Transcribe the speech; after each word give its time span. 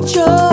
don't? 0.00 0.47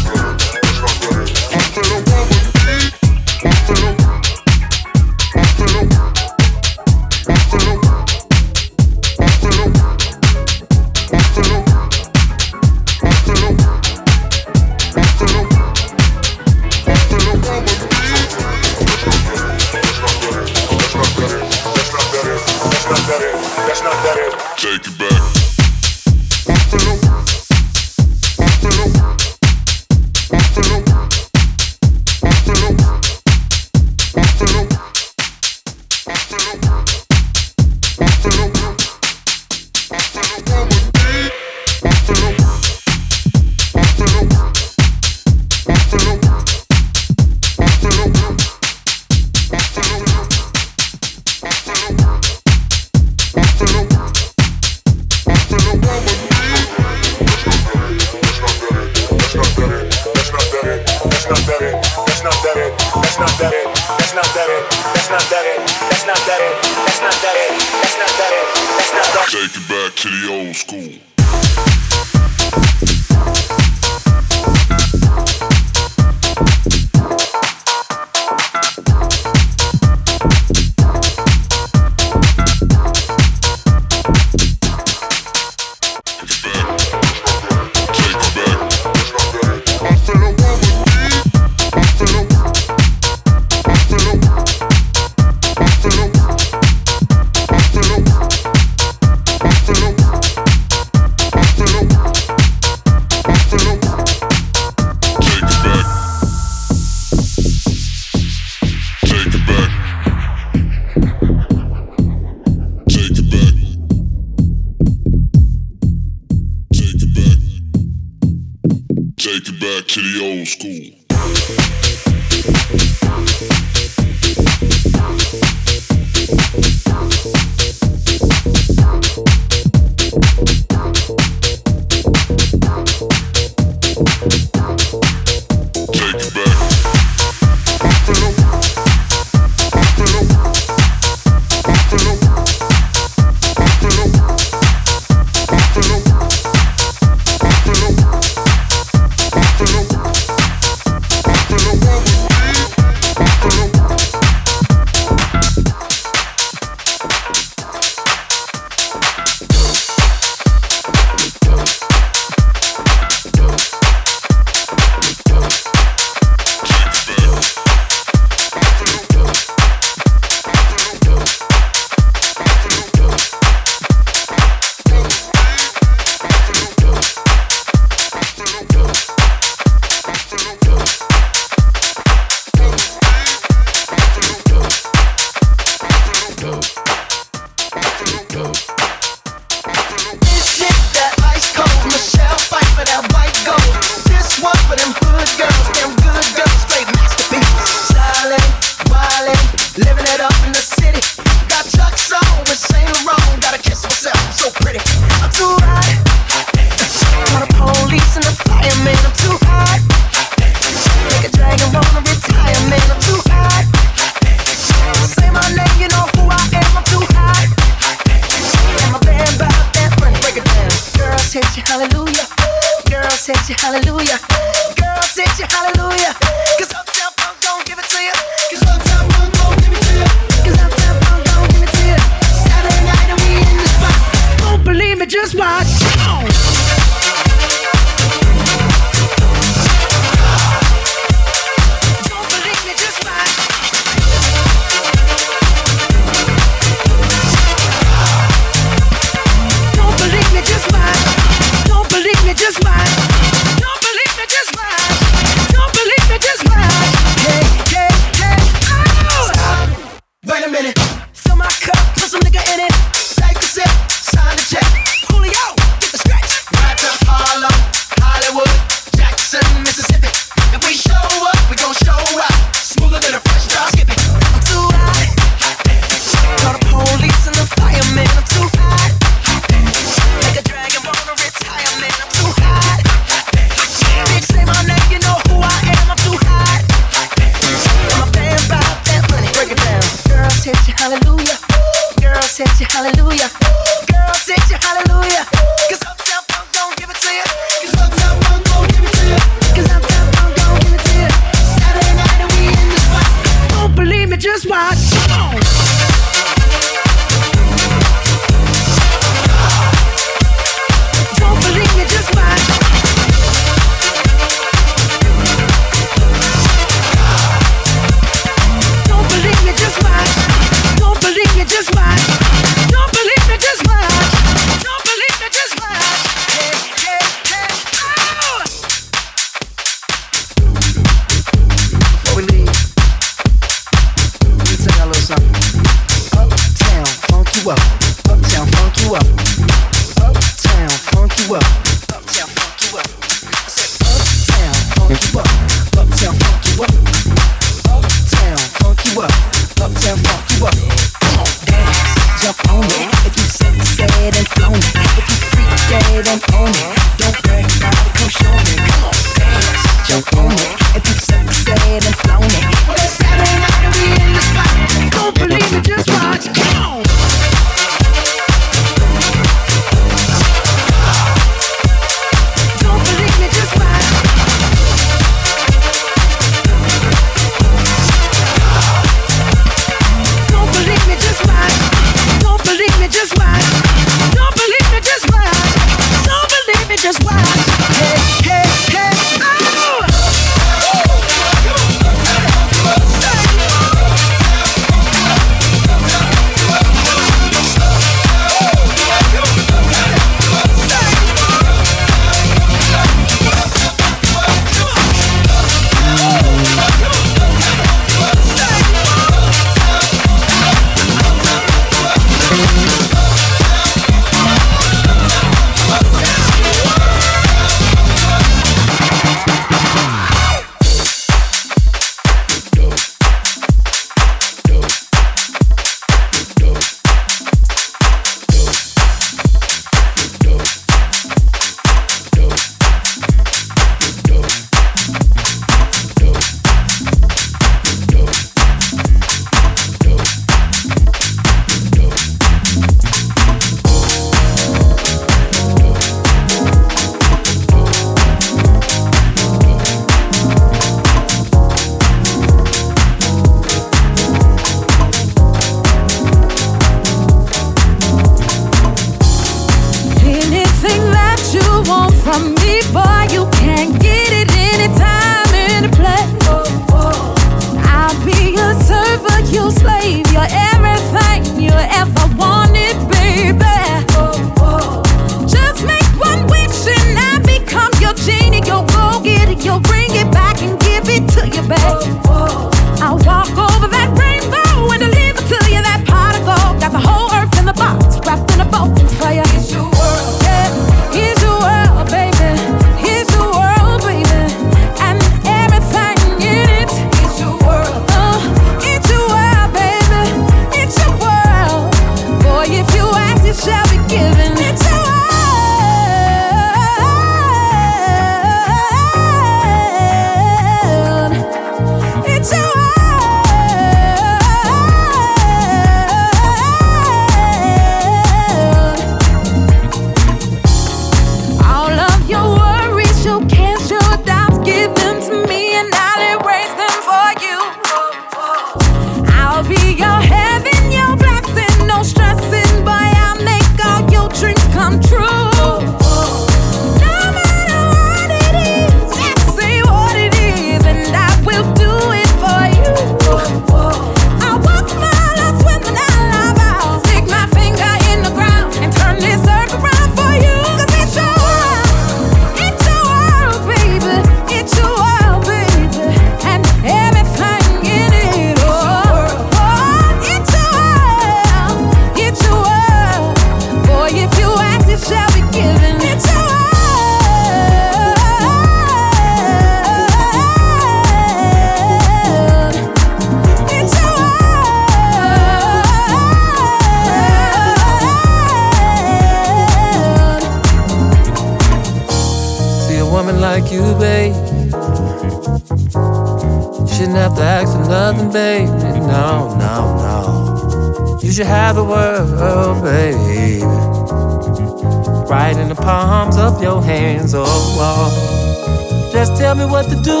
me 599.38 599.44
what 599.44 599.68
to 599.68 599.76
do 599.76 600.00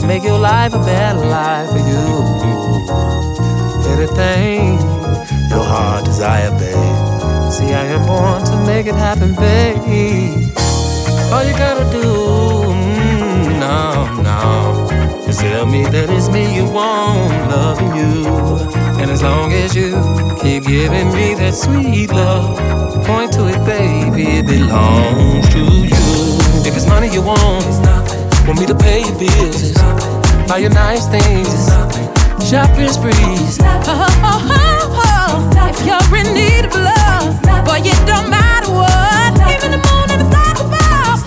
to 0.00 0.06
make 0.06 0.22
your 0.22 0.38
life 0.38 0.72
a 0.72 0.78
better 0.78 1.18
life 1.18 1.68
for 1.70 1.78
you. 1.78 2.04
Anything 3.92 4.78
your 5.50 5.64
heart 5.64 6.04
desire, 6.04 6.50
babe. 6.50 7.52
See, 7.52 7.74
I 7.74 7.84
am 7.96 8.06
born 8.06 8.44
to 8.44 8.56
make 8.66 8.86
it 8.86 8.94
happen, 8.94 9.34
babe. 9.34 10.54
All 11.32 11.42
you 11.42 11.54
gotta 11.54 11.84
do, 11.90 12.06
mm, 12.70 13.58
no, 13.58 14.22
no, 14.22 15.26
is 15.28 15.38
tell 15.38 15.66
me 15.66 15.82
that 15.84 16.10
it's 16.10 16.28
me 16.28 16.54
you 16.54 16.64
want, 16.70 17.50
loving 17.50 17.94
you. 17.96 18.26
And 19.00 19.10
as 19.10 19.22
long 19.22 19.52
as 19.52 19.74
you 19.74 19.90
keep 20.40 20.64
giving 20.64 21.12
me 21.12 21.34
that 21.34 21.54
sweet 21.54 22.10
love 22.10 22.83
point 23.04 23.32
to 23.32 23.46
it, 23.48 23.60
baby. 23.66 24.40
It 24.40 24.46
belongs 24.46 25.48
to 25.52 25.60
you. 25.60 26.04
If 26.64 26.76
it's 26.76 26.88
money 26.88 27.08
you 27.12 27.22
want, 27.22 27.64
it's 27.66 27.78
nothing. 27.80 28.24
Want 28.46 28.60
me 28.60 28.66
to 28.66 28.74
pay 28.74 29.00
your 29.04 29.18
bills, 29.18 29.60
it's 29.62 29.76
nothing. 29.76 30.48
Buy 30.48 30.58
you 30.58 30.68
nice 30.70 31.06
things, 31.08 31.48
it's 31.48 31.68
nothing. 31.68 32.08
Shopping 32.40 32.88
sprees. 32.88 33.60
Oh, 33.60 33.84
oh, 33.88 34.40
oh, 34.52 35.00
oh. 35.04 35.68
If 35.68 35.84
you're 35.84 36.16
in 36.16 36.32
need 36.32 36.64
of 36.64 36.74
love, 36.74 37.36
boy, 37.64 37.80
it 37.84 38.00
don't 38.08 38.28
matter 38.30 38.72
what. 38.72 39.32
Even 39.52 39.70
the 39.76 39.80
moon 39.84 40.06
and 40.12 40.20
the 40.20 40.28
stars 40.32 40.60
above. 40.64 41.20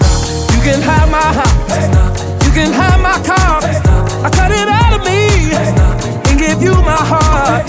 You 0.53 0.61
can 0.65 0.81
have 0.81 1.09
my 1.09 1.29
heart. 1.37 1.53
You 2.45 2.51
can 2.57 2.71
have 2.73 2.99
my 3.01 3.17
car. 3.25 3.61
I 4.25 4.29
cut 4.33 4.51
it 4.51 4.67
out 4.67 4.93
of 4.97 5.01
me 5.05 5.53
and 6.29 6.39
give 6.39 6.61
you 6.61 6.73
my 6.81 7.01
heart. 7.01 7.65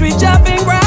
reach 0.00 0.22
up 0.22 0.48
and 0.48 0.64
grab. 0.64 0.79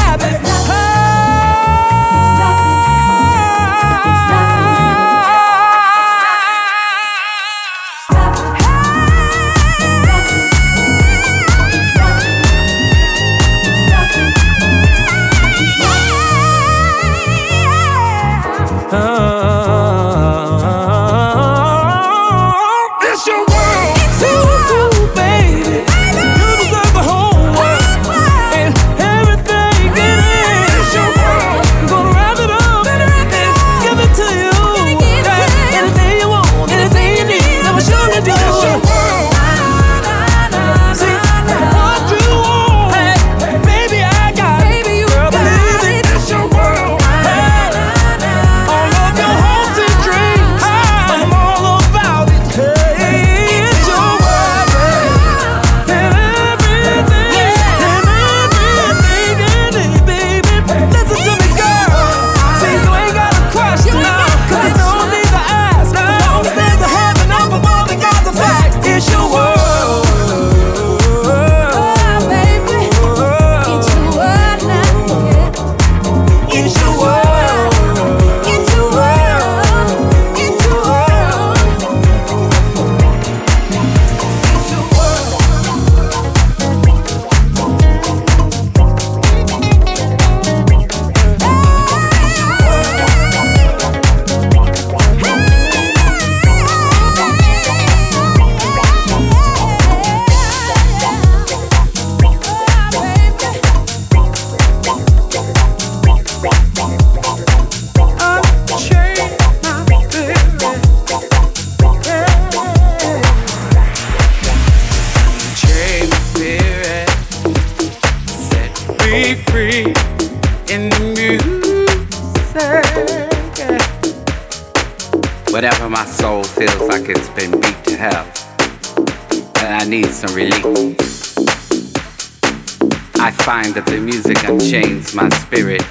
Unchains 135.04 135.14
my 135.14 135.28
spirit 135.30 135.82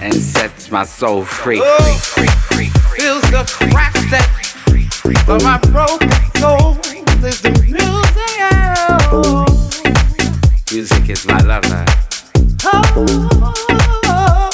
and 0.00 0.14
sets 0.14 0.70
my 0.70 0.84
soul 0.84 1.24
free. 1.24 1.60
Oh, 1.62 1.98
free, 2.02 2.70
feels 2.96 3.22
the 3.22 3.44
crack 3.70 3.92
that 4.10 4.28
of 5.28 5.42
my 5.42 5.58
broken 5.70 6.10
soul 6.38 6.76
is 7.24 7.40
the 7.42 7.50
music. 7.62 7.86
Music 10.72 11.10
is 11.10 11.26
my 11.26 11.38
lover. 11.40 11.84
Oh. 12.64 12.92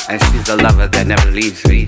And 0.08 0.20
she's 0.22 0.48
a 0.48 0.56
lover 0.56 0.88
that 0.88 1.06
never 1.06 1.30
leaves 1.30 1.64
me, 1.66 1.86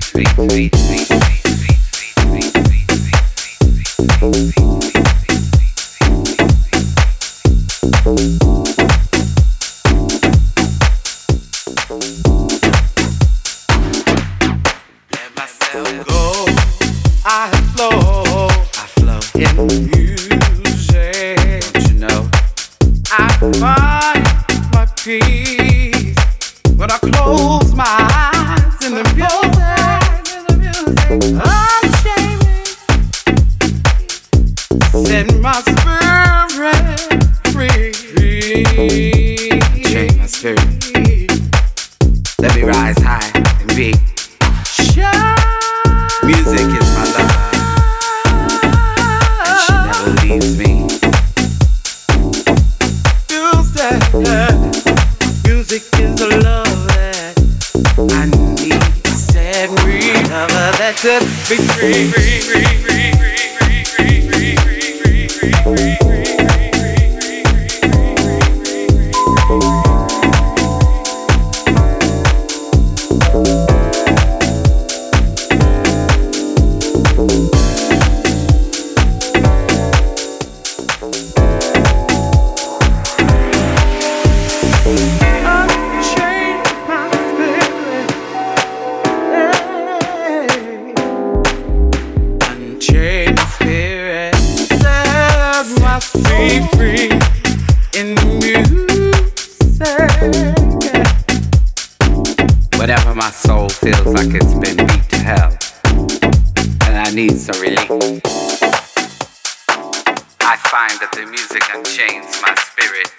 my 112.54 112.62
spirit 112.62 113.10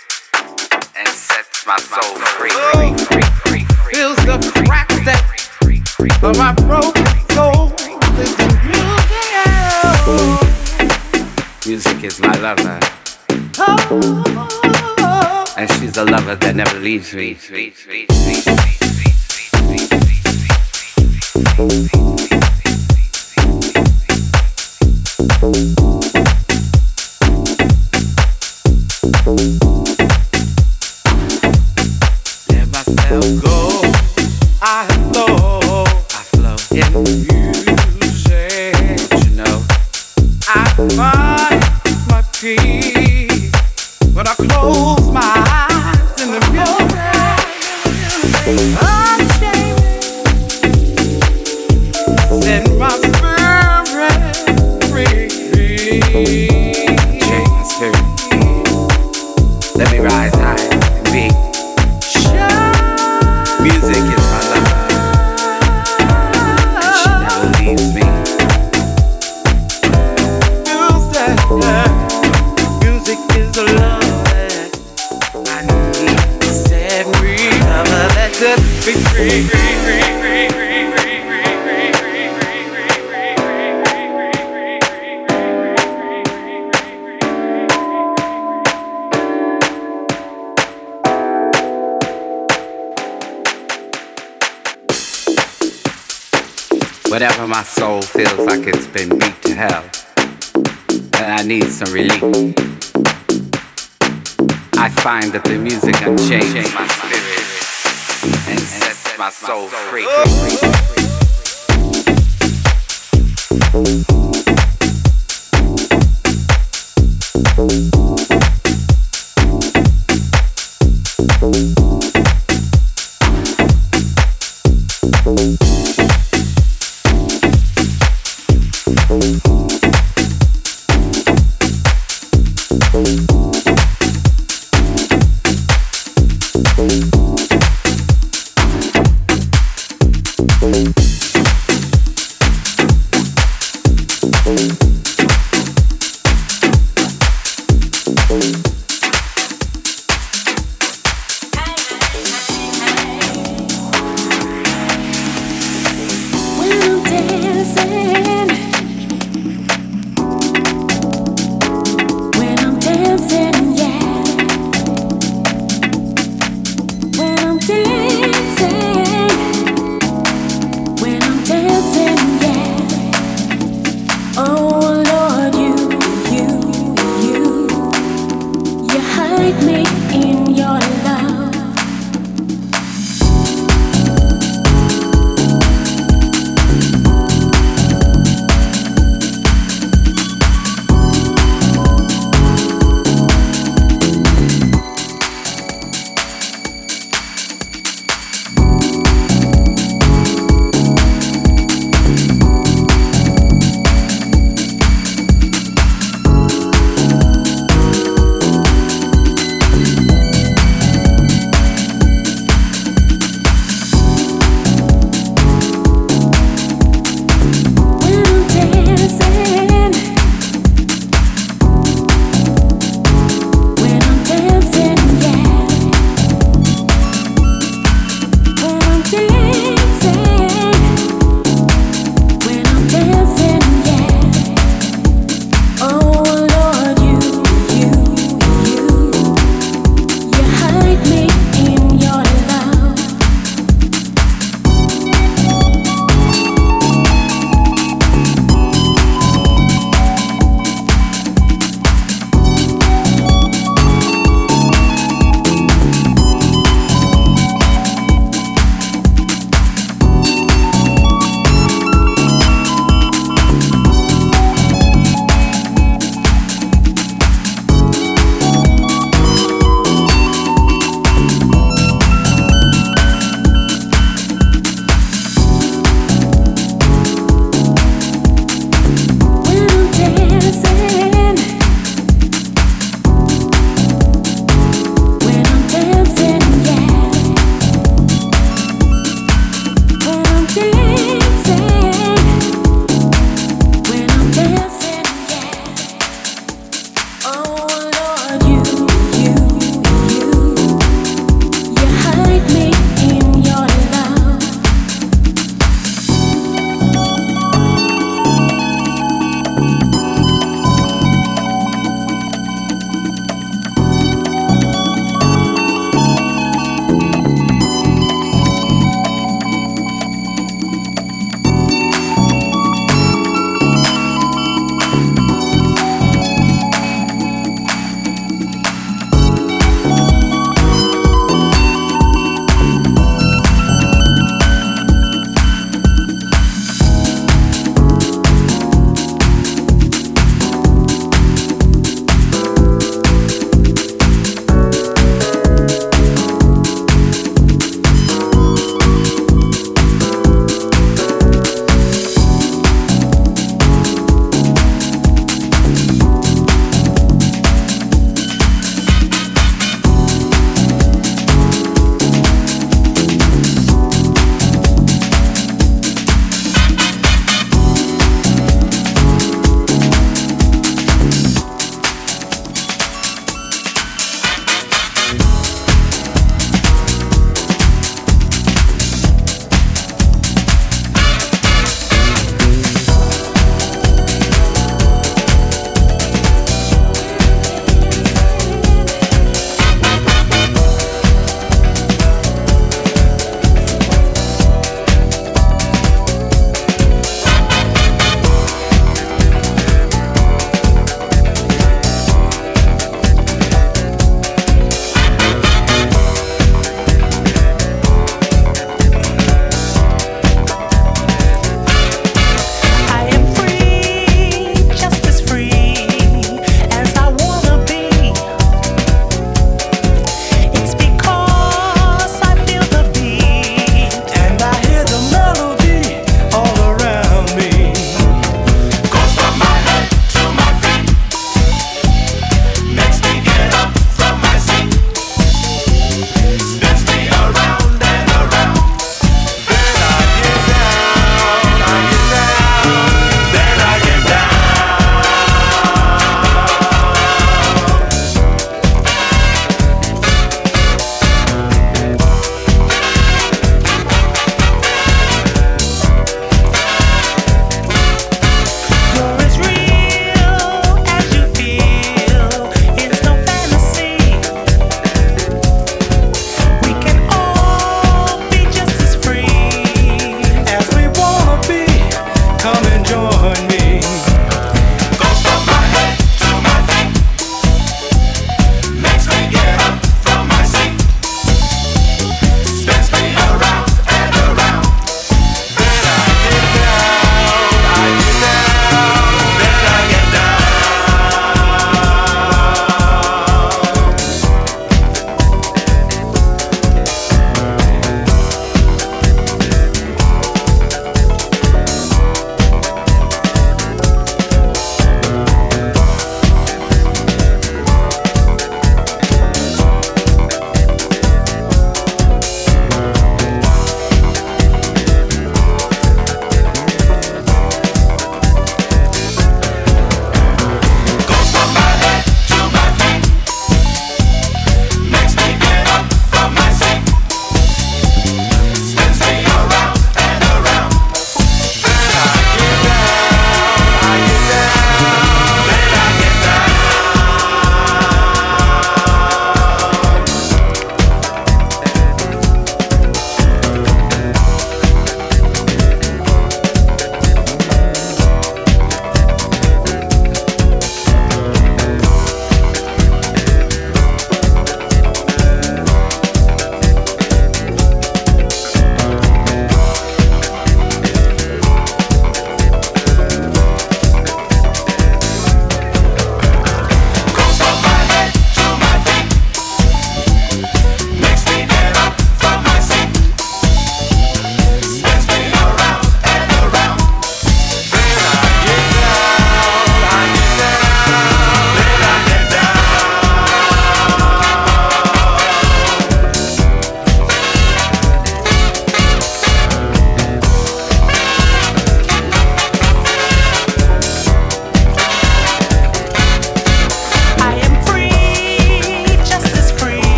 and 0.96 1.08
sets 1.10 1.66
my 1.68 1.78
soul 1.78 2.16
free. 2.38 2.52
Oh, 2.54 2.96
feels 3.90 4.18
the 4.18 4.38
crack 4.66 4.88
that 5.04 5.22
of 6.24 6.38
my 6.38 6.54
broken 6.54 7.06
soul. 7.34 7.72
Music 11.66 12.04
is 12.04 12.20
my 12.22 12.36
lover. 12.38 12.80
And 15.58 15.70
she's 15.72 15.98
a 15.98 16.06
lover 16.06 16.36
that 16.36 16.56
never 16.56 16.80
leaves 16.80 17.14
me. 17.14 17.36